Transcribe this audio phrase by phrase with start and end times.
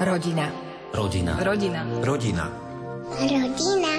[0.00, 0.48] Rodina.
[0.96, 1.36] Rodina.
[1.44, 1.84] Rodina.
[2.00, 2.48] Rodina.
[3.04, 3.92] Rodina.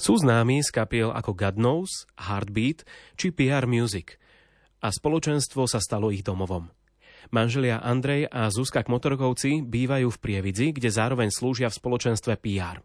[0.00, 2.88] Sú známi z kapiel ako God Knows, Heartbeat
[3.20, 4.16] či PR Music.
[4.80, 6.72] A spoločenstvo sa stalo ich domovom.
[7.28, 12.80] Manželia Andrej a Zuzka Kmotorkovci bývajú v Prievidzi, kde zároveň slúžia v spoločenstve PR.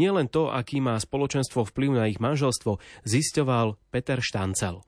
[0.00, 4.87] Nie len to, aký má spoločenstvo vplyv na ich manželstvo, zisťoval Peter Štancel.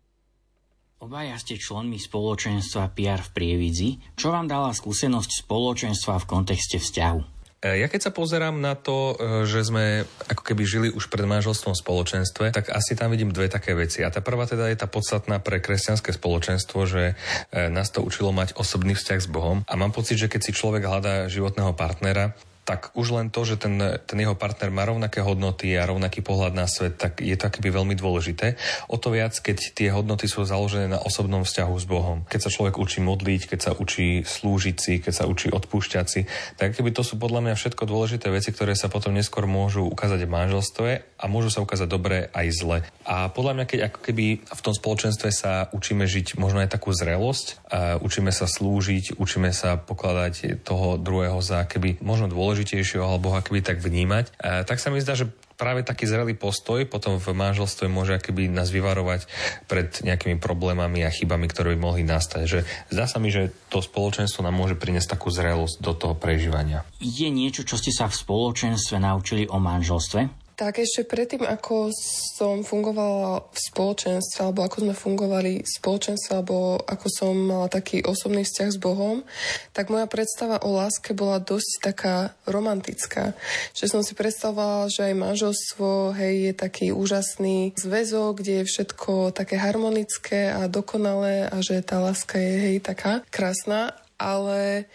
[1.00, 4.20] Obaja ste členmi spoločenstva PR v Prievidzi.
[4.20, 7.40] Čo vám dala skúsenosť spoločenstva v kontexte vzťahu?
[7.64, 11.24] E, ja keď sa pozerám na to, e, že sme ako keby žili už pred
[11.24, 14.04] manželstvom spoločenstve, tak asi tam vidím dve také veci.
[14.04, 17.16] A tá prvá teda je tá podstatná pre kresťanské spoločenstvo, že
[17.48, 19.64] e, nás to učilo mať osobný vzťah s Bohom.
[19.72, 22.36] A mám pocit, že keď si človek hľadá životného partnera,
[22.70, 26.54] tak už len to, že ten, ten jeho partner má rovnaké hodnoty a rovnaký pohľad
[26.54, 28.54] na svet, tak je to akoby veľmi dôležité.
[28.86, 32.22] O to viac, keď tie hodnoty sú založené na osobnom vzťahu s Bohom.
[32.30, 36.30] Keď sa človek učí modliť, keď sa učí slúžiť si, keď sa učí odpúšťať si,
[36.54, 40.22] tak keby to sú podľa mňa všetko dôležité veci, ktoré sa potom neskôr môžu ukázať
[40.22, 42.78] v manželstve a môžu sa ukázať dobre aj zle.
[43.02, 46.94] A podľa mňa, keď ako keby v tom spoločenstve sa učíme žiť možno aj takú
[46.94, 47.66] zrelosť,
[47.98, 53.64] učíme sa slúžiť, učíme sa pokladať toho druhého za keby možno dôležité dôležitejšieho alebo akoby
[53.64, 54.36] tak vnímať,
[54.68, 58.68] tak sa mi zdá, že práve taký zrelý postoj potom v manželstve môže akoby nás
[58.72, 59.28] vyvarovať
[59.68, 62.42] pred nejakými problémami a chybami, ktoré by mohli nastať.
[62.44, 62.60] Že
[62.92, 66.84] zdá sa mi, že to spoločenstvo nám môže priniesť takú zrelosť do toho prežívania.
[67.00, 70.39] Je niečo, čo ste sa v spoločenstve naučili o manželstve?
[70.60, 71.88] Tak ešte predtým, ako
[72.36, 78.04] som fungovala v spoločenstve, alebo ako sme fungovali v spoločenstve, alebo ako som mala taký
[78.04, 79.24] osobný vzťah s Bohom,
[79.72, 83.32] tak moja predstava o láske bola dosť taká romantická.
[83.72, 89.32] Že som si predstavovala, že aj manželstvo hej, je taký úžasný zväzok, kde je všetko
[89.32, 94.92] také harmonické a dokonalé a že tá láska je hej, taká krásna ale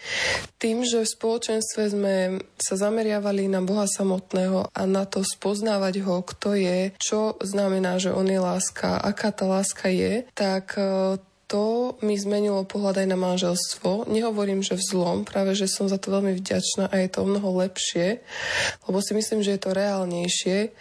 [0.61, 2.15] tým, že v spoločenstve sme
[2.61, 8.13] sa zameriavali na Boha samotného a na to spoznávať ho, kto je, čo znamená, že
[8.13, 13.17] on je láska, aká tá láska je, tak e, to mi zmenilo pohľad aj na
[13.17, 14.09] manželstvo.
[14.09, 17.65] Nehovorím, že v zlom, práve že som za to veľmi vďačná a je to mnoho
[17.65, 18.21] lepšie,
[18.89, 20.73] lebo si myslím, že je to reálnejšie.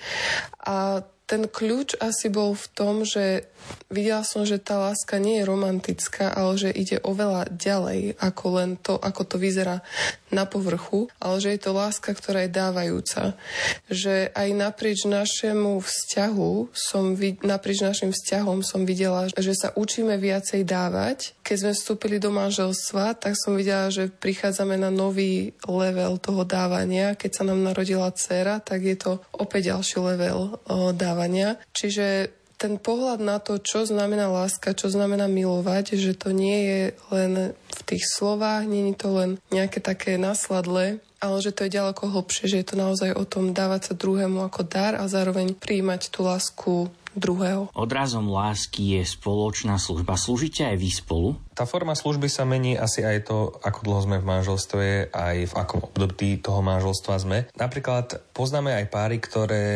[0.65, 3.49] A ten kľúč asi bol v tom, že
[3.89, 8.71] videla som, že tá láska nie je romantická, ale že ide oveľa ďalej ako len
[8.77, 9.81] to, ako to vyzerá
[10.29, 13.41] na povrchu, ale že je to láska, ktorá je dávajúca.
[13.89, 20.61] Že aj naprieč našemu vzťahu som, naprieč našim vzťahom som videla, že sa učíme viacej
[20.69, 21.33] dávať.
[21.41, 27.17] Keď sme vstúpili do manželstva, tak som videla, že prichádzame na nový level toho dávania.
[27.17, 30.61] Keď sa nám narodila dcera, tak je to opäť ďalší level
[30.93, 31.63] dávania dávania.
[31.71, 36.83] Čiže ten pohľad na to, čo znamená láska, čo znamená milovať, že to nie je
[37.15, 41.77] len v tých slovách, nie je to len nejaké také nasladle, ale že to je
[41.77, 45.55] ďaleko hlbšie, že je to naozaj o tom dávať sa druhému ako dar a zároveň
[45.55, 46.73] príjmať tú lásku
[47.17, 47.71] druhého.
[47.75, 50.19] Odrazom lásky je spoločná služba.
[50.19, 51.29] Slúžite aj vy spolu?
[51.55, 55.55] Tá forma služby sa mení asi aj to, ako dlho sme v manželstve, aj v
[55.55, 57.47] akom období toho manželstva sme.
[57.55, 59.67] Napríklad poznáme aj páry, ktoré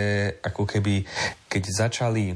[0.42, 1.06] ako keby,
[1.46, 2.34] keď začali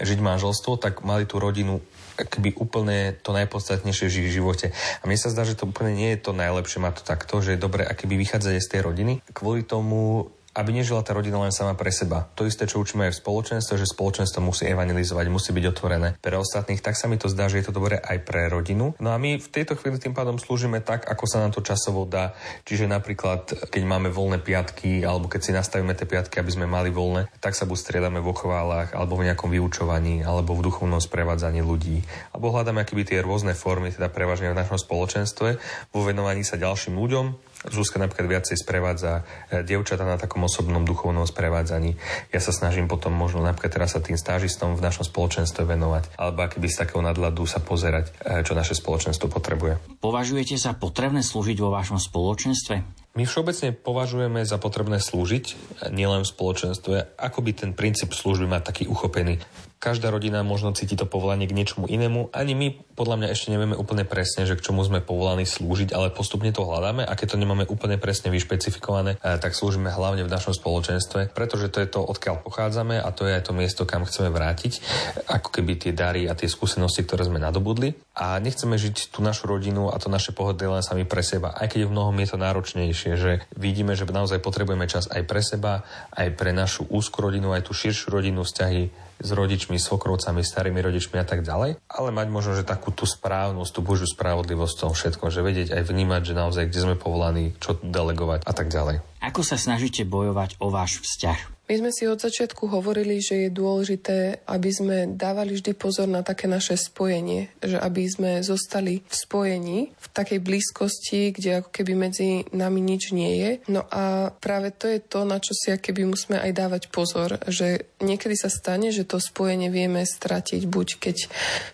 [0.00, 1.84] žiť manželstvo, tak mali tú rodinu
[2.16, 4.66] keby úplne to najpodstatnejšie v živote.
[5.00, 7.56] A mne sa zdá, že to úplne nie je to najlepšie, má to takto, že
[7.56, 9.12] je dobre akéby vychádzať z tej rodiny.
[9.32, 12.28] Kvôli tomu aby nežila tá rodina len sama pre seba.
[12.36, 16.36] To isté, čo učíme aj v spoločenstve, že spoločenstvo musí evangelizovať, musí byť otvorené pre
[16.36, 18.92] ostatných, tak sa mi to zdá, že je to dobré aj pre rodinu.
[19.00, 22.04] No a my v tejto chvíli tým pádom slúžime tak, ako sa nám to časovo
[22.04, 22.36] dá.
[22.68, 26.92] Čiže napríklad, keď máme voľné piatky, alebo keď si nastavíme tie piatky, aby sme mali
[26.92, 31.64] voľné, tak sa buď striedame vo chválach, alebo v nejakom vyučovaní, alebo v duchovnom sprevádzaní
[31.64, 32.04] ľudí.
[32.36, 35.48] Alebo hľadáme akéby tie rôzne formy, teda prevažne v našom spoločenstve,
[35.90, 41.22] vo venovaní sa ďalším ľuďom, Zuzka napríklad viacej sprevádza e, dievčata na takom osobnom duchovnom
[41.22, 41.94] sprevádzaní.
[42.34, 46.42] Ja sa snažím potom možno napríklad teraz sa tým stážistom v našom spoločenstve venovať, alebo
[46.42, 50.02] akýby z takého nadhľadu sa pozerať, e, čo naše spoločenstvo potrebuje.
[50.02, 53.02] Považujete sa potrebné slúžiť vo vašom spoločenstve?
[53.12, 55.44] My všeobecne považujeme za potrebné slúžiť,
[55.92, 59.36] nielen v spoločenstve, ako by ten princíp služby má taký uchopený.
[59.82, 62.30] Každá rodina možno cíti to povolanie k niečomu inému.
[62.30, 66.14] Ani my podľa mňa ešte nevieme úplne presne, že k čomu sme povolaní slúžiť, ale
[66.14, 70.30] postupne to hľadáme a keď to nemáme úplne presne vyšpecifikované, eh, tak slúžime hlavne v
[70.30, 74.06] našom spoločenstve, pretože to je to, odkiaľ pochádzame a to je aj to miesto, kam
[74.06, 74.78] chceme vrátiť,
[75.26, 77.98] ako keby tie dary a tie skúsenosti, ktoré sme nadobudli.
[78.14, 81.74] A nechceme žiť tú našu rodinu a to naše pohodlie len sami pre seba, aj
[81.74, 85.82] keď v mnohom je to náročnejšie, že vidíme, že naozaj potrebujeme čas aj pre seba,
[86.14, 91.20] aj pre našu úzku rodinu, aj tú širšiu rodinu, vzťahy s rodičmi, svokrovcami, starými rodičmi
[91.20, 94.92] a tak ďalej, ale mať možno, že takú tú správnosť, tú Božiu spravodlivosť v tom
[94.96, 99.11] všetkom, že vedieť aj vnímať, že naozaj kde sme povolaní, čo delegovať a tak ďalej.
[99.22, 101.62] Ako sa snažíte bojovať o váš vzťah?
[101.70, 106.26] My sme si od začiatku hovorili, že je dôležité, aby sme dávali vždy pozor na
[106.26, 111.92] také naše spojenie, že aby sme zostali v spojení, v takej blízkosti, kde ako keby
[111.94, 113.50] medzi nami nič nie je.
[113.70, 117.94] No a práve to je to, na čo si keby musíme aj dávať pozor, že
[118.02, 121.16] niekedy sa stane, že to spojenie vieme stratiť, buď keď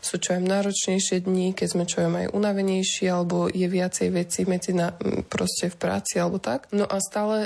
[0.05, 4.77] sú čo aj náročnejšie dni, keď sme čo aj unavenejší, alebo je viacej veci medzi
[4.77, 4.93] na,
[5.27, 6.69] proste v práci alebo tak.
[6.77, 7.38] No a stále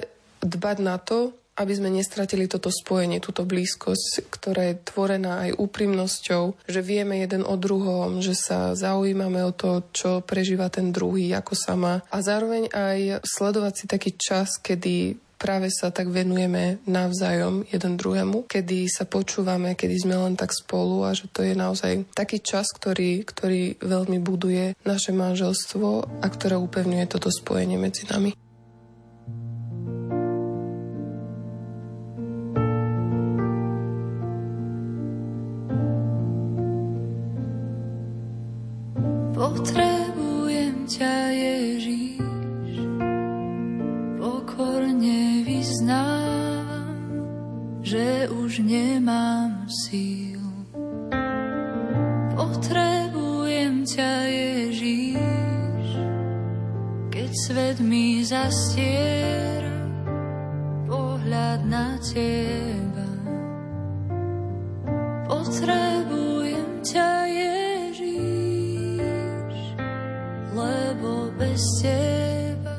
[0.42, 6.64] dbať na to, aby sme nestratili toto spojenie, túto blízkosť, ktorá je tvorená aj úprimnosťou,
[6.64, 11.52] že vieme jeden o druhom, že sa zaujímame o to, čo prežíva ten druhý, ako
[11.52, 12.00] sa má.
[12.08, 18.46] A zároveň aj sledovať si taký čas, kedy práve sa tak venujeme navzájom jeden druhému,
[18.46, 22.70] kedy sa počúvame, kedy sme len tak spolu a že to je naozaj taký čas,
[22.70, 28.32] ktorý, ktorý veľmi buduje naše manželstvo a ktoré upevňuje toto spojenie medzi nami.
[53.82, 55.87] Ťa, Ježiš,
[57.11, 59.70] keď svet mi zastiera
[60.87, 63.08] pohľad na teba.
[65.26, 68.12] Potrebujem ťa, Ježiš,
[71.38, 72.76] bez teba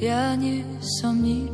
[0.00, 1.49] ja nie som ničím.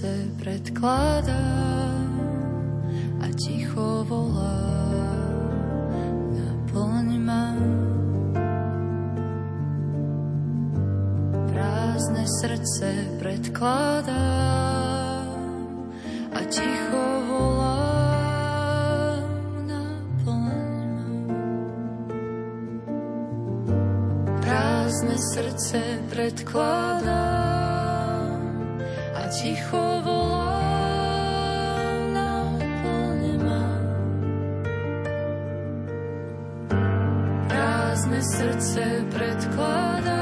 [0.00, 1.44] Srdce predkladá
[3.20, 4.56] a ticho volá.
[6.32, 7.52] Naplň ma.
[11.52, 12.88] Prázdne srdce
[13.20, 14.24] predkladá
[16.32, 17.76] a ticho volá.
[24.40, 27.69] Prázdne srdce predkladá
[29.30, 30.90] ticho volám,
[32.14, 33.64] naplň ma.
[37.46, 38.82] Prázdne srdce
[39.14, 40.19] predkladám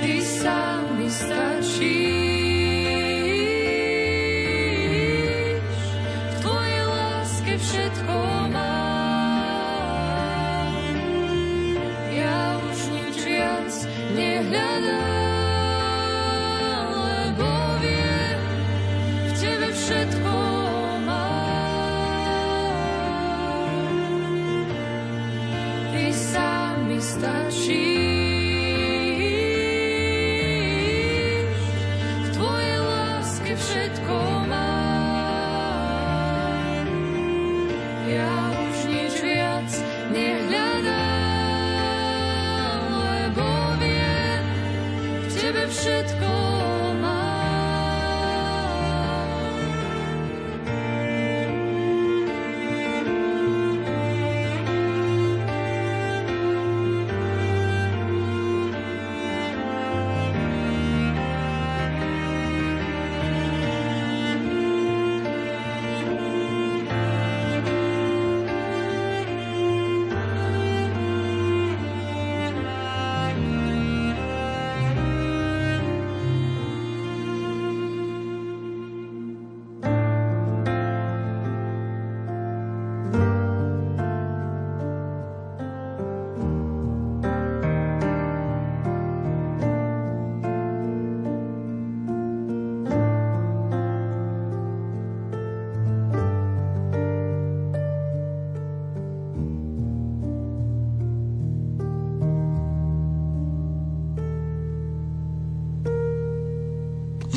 [0.00, 2.29] Ty sám mi stačíš,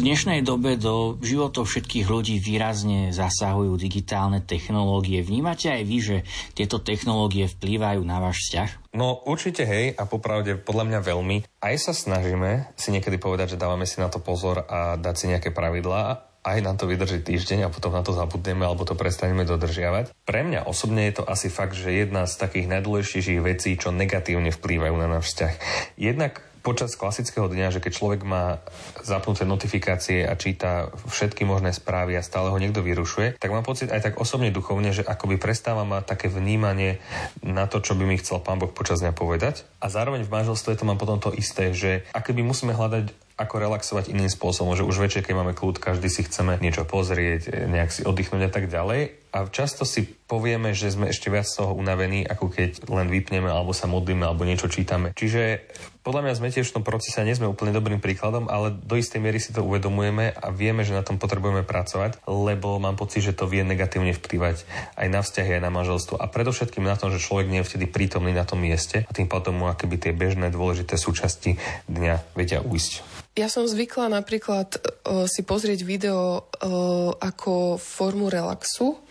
[0.04, 5.24] dnešnej dobe do životov všetkých ľudí výrazne zasahujú digitálne technológie.
[5.24, 6.18] Vnímate aj vy, že
[6.52, 8.92] tieto technológie vplývajú na váš vzťah?
[9.00, 11.38] No určite hej a popravde podľa mňa veľmi.
[11.64, 15.26] Aj sa snažíme si niekedy povedať, že dávame si na to pozor a dať si
[15.32, 19.48] nejaké pravidlá aj nám to vydrží týždeň a potom na to zabudneme alebo to prestaneme
[19.48, 20.12] dodržiavať.
[20.28, 24.52] Pre mňa osobne je to asi fakt, že jedna z takých najdôležitejších vecí, čo negatívne
[24.52, 25.54] vplývajú na náš vzťah.
[25.96, 28.64] Jednak počas klasického dňa, že keď človek má
[29.04, 33.92] zapnuté notifikácie a číta všetky možné správy a stále ho niekto vyrušuje, tak mám pocit
[33.92, 37.04] aj tak osobne duchovne, že akoby prestáva mať také vnímanie
[37.44, 39.68] na to, čo by mi chcel pán Boh počas dňa povedať.
[39.84, 43.12] A zároveň v manželstve to mám potom to isté, že akoby musíme hľadať
[43.44, 47.68] ako relaxovať iným spôsobom, že už večer, keď máme kľud, každý si chceme niečo pozrieť,
[47.68, 49.24] nejak si oddychnúť a tak ďalej.
[49.34, 53.50] A často si povieme, že sme ešte viac z toho unavení, ako keď len vypneme,
[53.50, 55.10] alebo sa modlíme, alebo niečo čítame.
[55.18, 55.66] Čiže
[56.04, 59.24] podľa mňa sme tiež v tom procese nie sme úplne dobrým príkladom, ale do istej
[59.24, 63.32] miery si to uvedomujeme a vieme, že na tom potrebujeme pracovať, lebo mám pocit, že
[63.32, 64.68] to vie negatívne vplyvať
[65.00, 67.86] aj na vzťahy, aj na manželstvo a predovšetkým na tom, že človek nie je vtedy
[67.88, 71.56] prítomný na tom mieste a tým pádom mu akoby tie bežné dôležité súčasti
[71.88, 73.13] dňa vedia uísť.
[73.34, 79.02] Ja som zvykla napríklad uh, si pozrieť video uh, ako formu relaxu,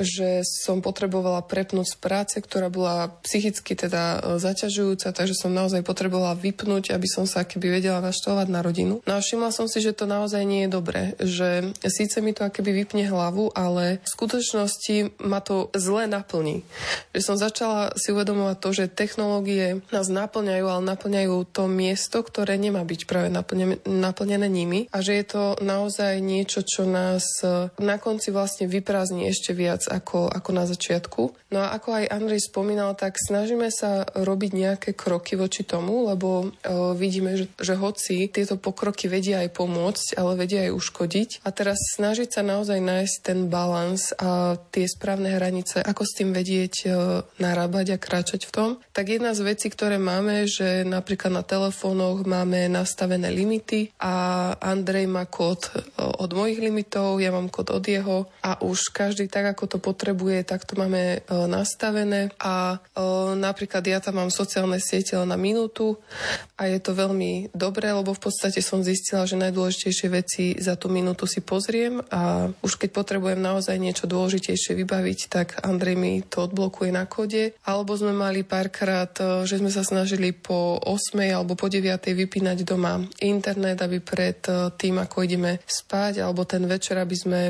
[0.00, 5.84] že som potrebovala prepnúť z práce, ktorá bola psychicky teda uh, zaťažujúca, takže som naozaj
[5.84, 9.04] potrebovala vypnúť, aby som sa keby vedela naštovať na rodinu.
[9.04, 12.48] No a všimla som si, že to naozaj nie je dobré, že síce mi to
[12.48, 16.64] akéby vypne hlavu, ale v skutočnosti ma to zle naplní.
[17.12, 22.56] Že som začala si uvedomovať to, že technológie nás naplňajú, ale naplňajú to miesto, ktoré
[22.56, 23.28] nemá byť práve
[23.84, 29.28] naplnené nimi a že je to naozaj niečo, čo nás e, na konci vlastne vyprázdni
[29.28, 31.22] ešte viac ako, ako na začiatku.
[31.52, 36.48] No a ako aj Andrej spomínal, tak snažíme sa robiť nejaké kroky voči tomu, lebo
[36.48, 41.44] uh, vidíme, že, že hoci tieto pokroky vedia aj pomôcť, ale vedia aj uškodiť.
[41.44, 46.30] A teraz snažiť sa naozaj nájsť ten balans a tie správne hranice, ako s tým
[46.32, 46.92] vedieť uh,
[47.36, 48.68] narábať a kráčať v tom.
[48.96, 55.08] Tak jedna z vecí, ktoré máme, že napríklad na telefónoch máme nastavené limity a Andrej
[55.08, 55.68] má kód
[56.00, 60.44] od mojich limitov, ja mám kód od jeho a už každý tak, ako to potrebuje,
[60.44, 63.00] tak to máme e, nastavené a e,
[63.40, 65.96] napríklad ja tam mám sociálne siete na minútu
[66.60, 70.92] a je to veľmi dobré, lebo v podstate som zistila, že najdôležitejšie veci za tú
[70.92, 76.44] minútu si pozriem a už keď potrebujem naozaj niečo dôležitejšie vybaviť, tak Andrej mi to
[76.44, 77.56] odblokuje na kode.
[77.64, 82.68] Alebo sme mali párkrát, e, že sme sa snažili po 8 alebo po 9 vypínať
[82.68, 84.44] doma internet, aby pred
[84.76, 87.40] tým, ako ideme spať, alebo ten večer, aby sme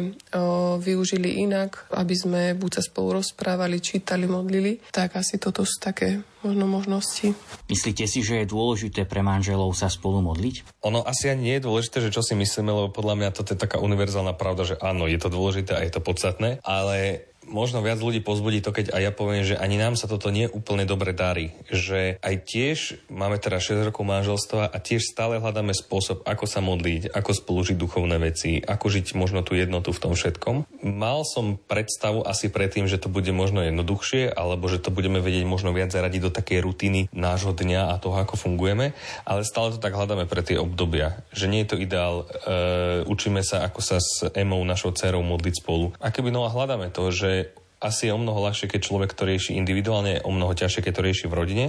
[0.78, 6.22] využili inak, aby sme buď sa spolu rozprávali, čítali, modlili, tak asi toto sú také
[6.42, 7.32] možno možnosti.
[7.70, 10.82] Myslíte si, že je dôležité pre manželov sa spolu modliť?
[10.82, 13.62] Ono asi ani nie je dôležité, že čo si myslíme, lebo podľa mňa toto je
[13.62, 18.00] taká univerzálna pravda, že áno, je to dôležité a je to podstatné, ale možno viac
[18.00, 21.12] ľudí pozbudí to, keď aj ja poviem, že ani nám sa toto nie úplne dobre
[21.12, 21.52] darí.
[21.68, 22.78] Že aj tiež
[23.12, 27.76] máme teraz 6 rokov manželstva a tiež stále hľadáme spôsob, ako sa modliť, ako spolužiť
[27.76, 30.82] duchovné veci, ako žiť možno tú jednotu v tom všetkom.
[30.82, 35.44] Mal som predstavu asi predtým, že to bude možno jednoduchšie, alebo že to budeme vedieť
[35.44, 38.96] možno viac zaradiť do takej rutiny nášho dňa a toho, ako fungujeme,
[39.28, 41.20] ale stále to tak hľadáme pre tie obdobia.
[41.36, 45.54] Že nie je to ideál, e, učíme sa, ako sa s Emou, našou dcerou modliť
[45.60, 45.92] spolu.
[46.00, 47.41] A keby no a hľadáme to, že
[47.82, 51.02] asi je o mnoho ľahšie, keď človek to rieši individuálne, o mnoho ťažšie, keď to
[51.02, 51.66] rieši v rodine.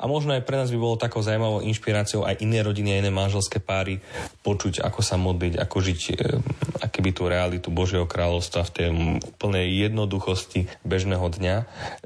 [0.00, 3.12] A možno aj pre nás by bolo takou zaujímavou inšpiráciou aj iné rodiny a iné
[3.12, 4.00] manželské páry
[4.40, 6.12] počuť, ako sa modliť, ako žiť e,
[6.80, 8.88] akéby tú realitu Božieho kráľovstva v tej
[9.36, 11.56] úplnej jednoduchosti bežného dňa,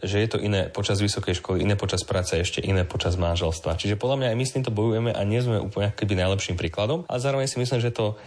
[0.03, 3.79] že je to iné počas vysokej školy, iné počas práce, ešte iné počas manželstva.
[3.79, 7.07] Čiže podľa mňa aj my s týmto bojujeme a nie sme úplne keby najlepším príkladom.
[7.07, 8.19] A zároveň si myslím, že to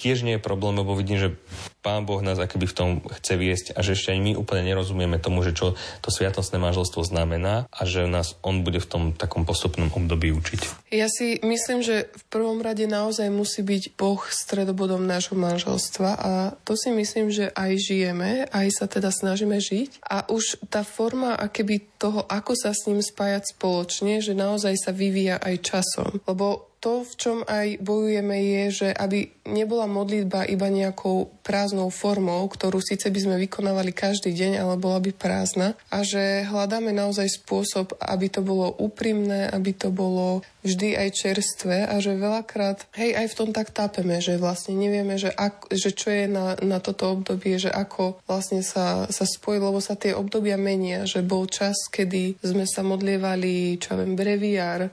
[0.00, 1.36] tiež nie je problém, lebo vidím, že
[1.84, 5.18] Pán Boh nás akoby v tom chce viesť a že ešte aj my úplne nerozumieme
[5.18, 9.42] tomu, že čo to sviatostné manželstvo znamená a že nás on bude v tom takom
[9.42, 10.94] postupnom období učiť.
[10.94, 16.32] Ja si myslím, že v prvom rade naozaj musí byť Boh stredobodom nášho manželstva a
[16.62, 21.34] to si myslím, že aj žijeme, aj sa teda snažíme žiť a už tá forma
[21.34, 26.08] akéby toho, ako sa s ním spájať spoločne, že naozaj sa vyvíja aj časom.
[26.24, 32.40] Lebo to, v čom aj bojujeme, je, že aby nebola modlitba iba nejakou prázdnou formou,
[32.48, 37.36] ktorú síce by sme vykonávali každý deň, ale bola by prázdna a že hľadáme naozaj
[37.36, 43.16] spôsob, aby to bolo úprimné, aby to bolo vždy aj čerstvé a že veľakrát, hej,
[43.16, 46.80] aj v tom tak tápeme, že vlastne nevieme, že, ak, že čo je na, na
[46.80, 51.48] toto obdobie, že ako vlastne sa, sa spojiť, lebo sa tie obdobia menia, že bol
[51.48, 54.88] čas, kedy sme sa modlievali, čo ja viem, breviár,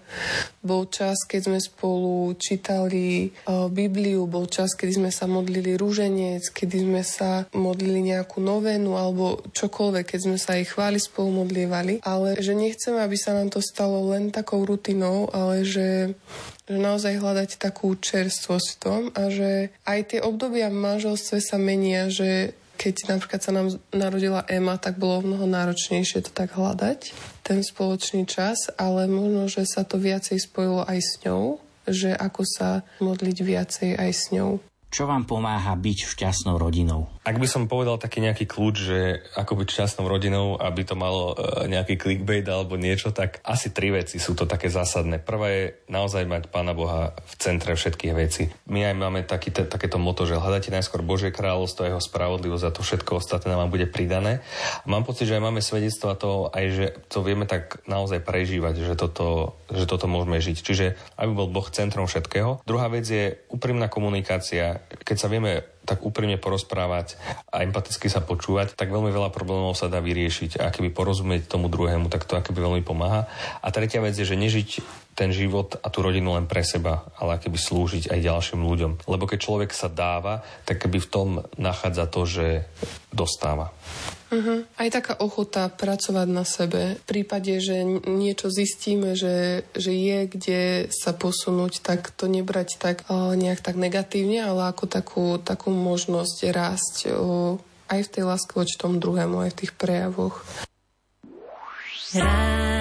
[0.66, 6.50] bol čas, keď sme spolu čítali uh, Bibliu, bol čas, kedy sme sa modlili rúženec,
[6.52, 12.04] kedy sme sa modlili nejakú novénu alebo čokoľvek, keď sme sa aj chváli spolu modlievali,
[12.04, 16.18] ale že nechceme, aby sa nám to stalo len takou rutinou, ale že,
[16.68, 21.56] že naozaj hľadať takú čerstvosť v tom a že aj tie obdobia v manželstve sa
[21.62, 27.12] menia, že keď napríklad sa nám narodila Ema, tak bolo mnoho náročnejšie to tak hľadať,
[27.42, 31.58] ten spoločný čas, ale možno, že sa to viacej spojilo aj s ňou,
[31.90, 34.62] že ako sa modliť viacej aj s ňou.
[34.88, 37.12] Čo vám pomáha byť šťastnou rodinou?
[37.28, 39.00] Ak by som povedal taký nejaký kľúč, že
[39.36, 43.91] ako byť šťastnou rodinou, aby to malo e, nejaký clickbait alebo niečo, tak asi tri
[43.91, 45.19] veci sú to také zásadné.
[45.19, 48.47] Prvá je naozaj mať Pána Boha v centre všetkých vecí.
[48.71, 52.71] My aj máme taký, te, takéto moto, že hľadajte najskôr Božie kráľovstvo, jeho spravodlivosť a
[52.71, 54.39] to všetko ostatné nám bude pridané.
[54.88, 58.95] Mám pocit, že aj máme svedectva toho, aj že to vieme tak naozaj prežívať, že
[58.95, 60.58] toto, že toto môžeme žiť.
[60.63, 60.86] Čiže
[61.19, 62.63] aby bol Boh centrom všetkého.
[62.63, 64.77] Druhá vec je úprimná komunikácia.
[65.04, 67.15] Keď sa vieme tak úprimne porozprávať
[67.47, 70.60] a empaticky sa počúvať, tak veľmi veľa problémov sa dá vyriešiť.
[70.60, 73.32] A keby porozumieť tomu druhému, tak to akoby veľmi pomáha.
[73.63, 74.69] A tretia vec je, že nežiť
[75.17, 79.10] ten život a tú rodinu len pre seba, ale keby slúžiť aj ďalším ľuďom.
[79.10, 82.69] Lebo keď človek sa dáva, tak keby v tom nachádza to, že
[83.10, 83.73] dostáva.
[84.28, 84.67] Uh-huh.
[84.76, 87.00] Aj taká ochota pracovať na sebe.
[87.00, 93.08] V prípade, že niečo zistíme, že, že je kde sa posunúť, tak to nebrať tak
[93.08, 96.96] uh, nejak tak negatívne, ale ako takú, takú možnosť rásť
[97.88, 100.44] aj v tej láske voči tomu druhému, aj v tých prejavoch.
[102.18, 102.77] Rádio.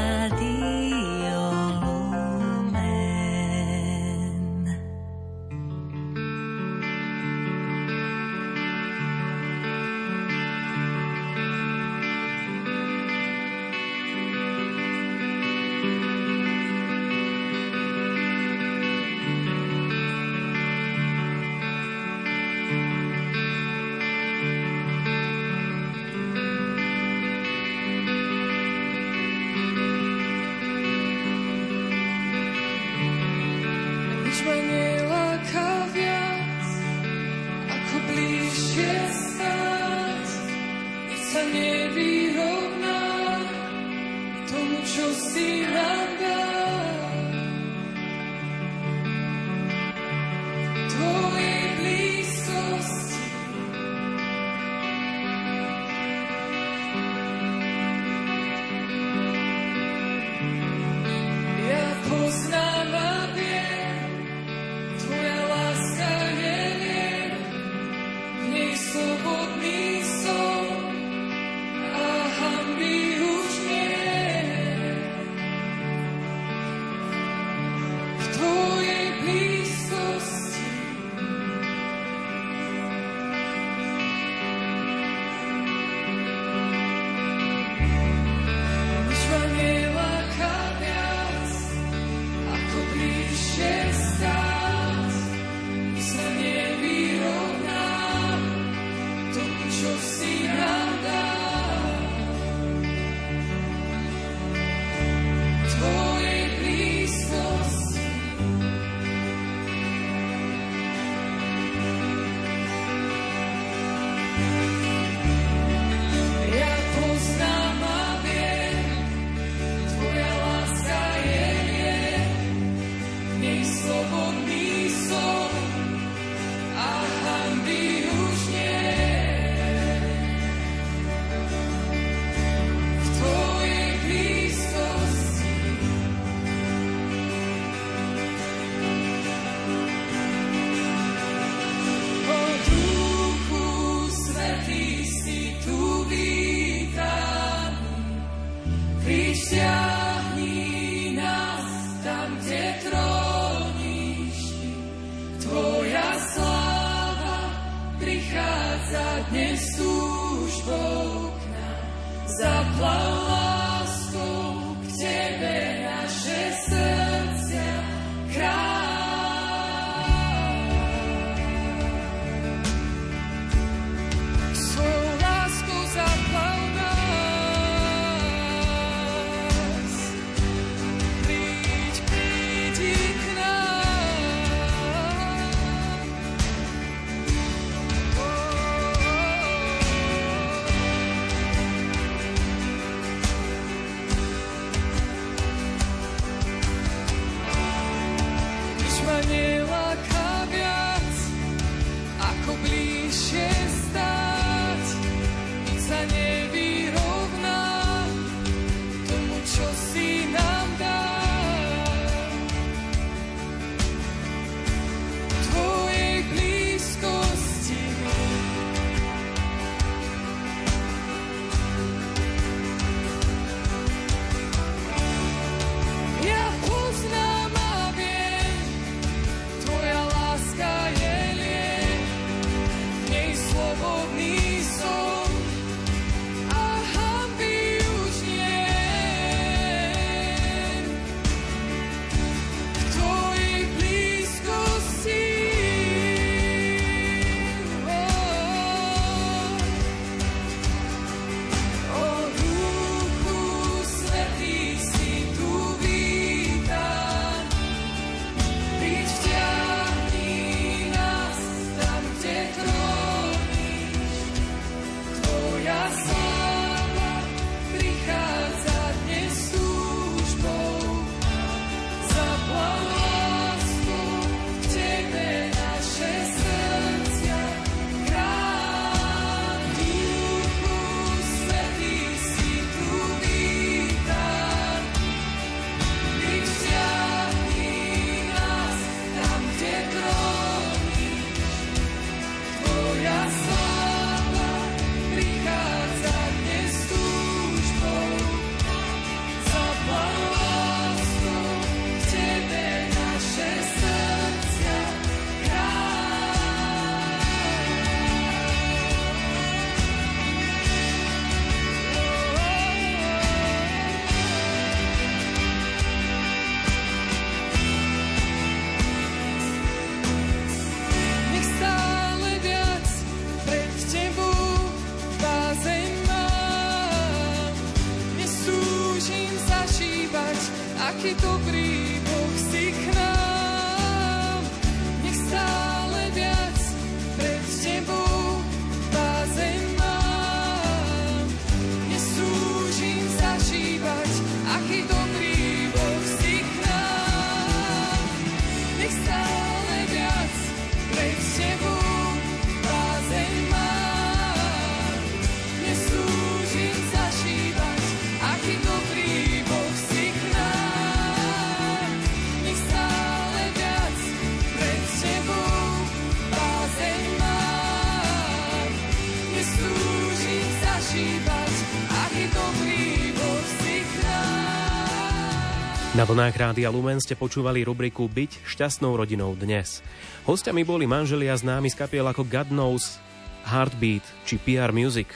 [375.97, 379.81] Na vlnách Rádia Lumen ste počúvali rubriku Byť šťastnou rodinou dnes.
[380.29, 383.01] Hostiami boli manželia známi z kapiel ako God Knows,
[383.49, 385.09] Heartbeat či PR Music.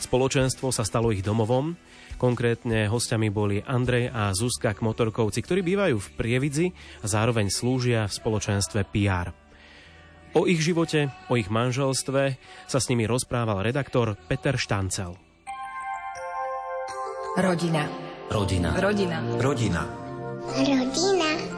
[0.00, 1.76] Spoločenstvo sa stalo ich domovom,
[2.16, 6.66] Konkrétne hostiami boli Andrej a Zuzka Kmotorkovci, ktorí bývajú v Prievidzi
[7.04, 9.36] a zároveň slúžia v spoločenstve PR.
[10.32, 15.12] O ich živote, o ich manželstve sa s nimi rozprával redaktor Peter Štancel.
[17.36, 17.84] Rodina.
[18.32, 18.70] Rodina.
[18.80, 19.18] Rodina.
[19.36, 20.01] Rodina.
[20.44, 21.51] 我老弟呢？